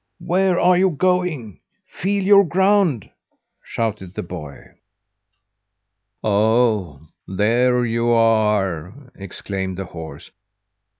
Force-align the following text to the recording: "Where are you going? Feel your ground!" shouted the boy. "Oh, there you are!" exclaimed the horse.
"Where 0.25 0.59
are 0.59 0.75
you 0.75 0.89
going? 0.89 1.59
Feel 1.85 2.23
your 2.23 2.43
ground!" 2.43 3.11
shouted 3.61 4.15
the 4.15 4.23
boy. 4.23 4.63
"Oh, 6.23 7.03
there 7.27 7.85
you 7.85 8.07
are!" 8.09 9.11
exclaimed 9.13 9.77
the 9.77 9.85
horse. 9.85 10.31